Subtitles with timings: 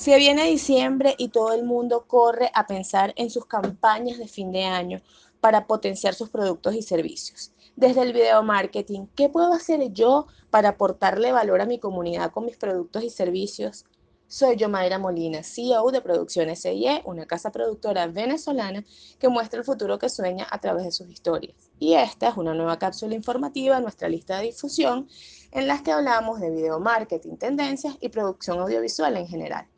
[0.00, 4.50] Se viene diciembre y todo el mundo corre a pensar en sus campañas de fin
[4.50, 5.02] de año
[5.42, 7.52] para potenciar sus productos y servicios.
[7.76, 12.46] Desde el video marketing, ¿qué puedo hacer yo para aportarle valor a mi comunidad con
[12.46, 13.84] mis productos y servicios?
[14.26, 18.82] Soy Yomaira Molina, CEO de Producciones CIE, una casa productora venezolana
[19.18, 21.72] que muestra el futuro que sueña a través de sus historias.
[21.78, 25.10] Y esta es una nueva cápsula informativa en nuestra lista de difusión
[25.52, 29.68] en las que hablamos de video marketing, tendencias y producción audiovisual en general.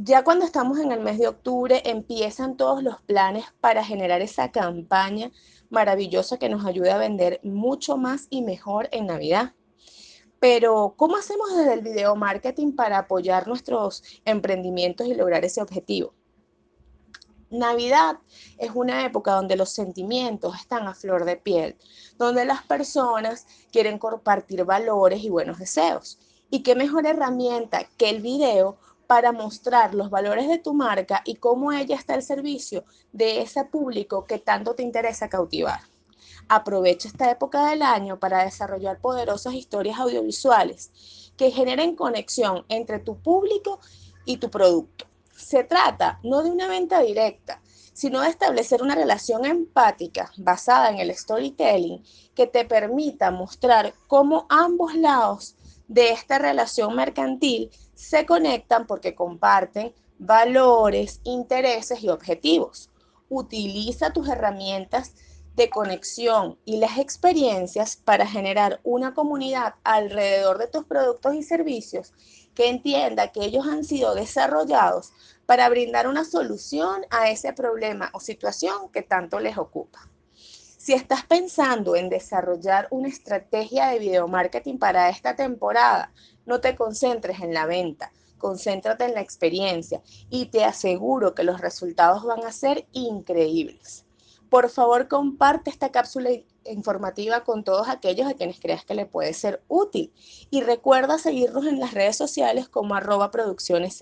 [0.00, 4.52] Ya cuando estamos en el mes de octubre empiezan todos los planes para generar esa
[4.52, 5.32] campaña
[5.70, 9.54] maravillosa que nos ayude a vender mucho más y mejor en Navidad.
[10.38, 16.14] Pero, ¿cómo hacemos desde el video marketing para apoyar nuestros emprendimientos y lograr ese objetivo?
[17.50, 18.18] Navidad
[18.56, 21.76] es una época donde los sentimientos están a flor de piel,
[22.18, 26.20] donde las personas quieren compartir valores y buenos deseos.
[26.50, 31.36] ¿Y qué mejor herramienta que el video para mostrar los valores de tu marca y
[31.36, 35.80] cómo ella está al servicio de ese público que tanto te interesa cautivar.
[36.46, 43.16] Aprovecha esta época del año para desarrollar poderosas historias audiovisuales que generen conexión entre tu
[43.16, 43.80] público
[44.26, 45.06] y tu producto.
[45.34, 47.62] Se trata no de una venta directa,
[47.94, 54.46] sino de establecer una relación empática basada en el storytelling que te permita mostrar cómo
[54.50, 55.54] ambos lados
[55.88, 62.90] de esta relación mercantil se conectan porque comparten valores, intereses y objetivos.
[63.28, 65.14] Utiliza tus herramientas
[65.56, 72.12] de conexión y las experiencias para generar una comunidad alrededor de tus productos y servicios
[72.54, 75.12] que entienda que ellos han sido desarrollados
[75.46, 80.08] para brindar una solución a ese problema o situación que tanto les ocupa.
[80.88, 86.14] Si estás pensando en desarrollar una estrategia de video marketing para esta temporada,
[86.46, 90.00] no te concentres en la venta, concéntrate en la experiencia
[90.30, 94.06] y te aseguro que los resultados van a ser increíbles.
[94.48, 96.30] Por favor, comparte esta cápsula
[96.64, 100.14] informativa con todos aquellos a quienes creas que le puede ser útil.
[100.48, 103.94] Y recuerda seguirnos en las redes sociales como arroba producciones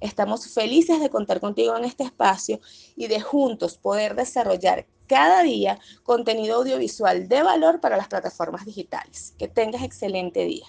[0.00, 2.60] Estamos felices de contar contigo en este espacio
[2.96, 9.34] y de juntos poder desarrollar cada día contenido audiovisual de valor para las plataformas digitales.
[9.38, 10.66] Que tengas excelente día.